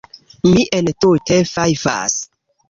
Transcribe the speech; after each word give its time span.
Mi 0.45 0.63
entute 0.77 1.37
fajfas. 1.51 2.17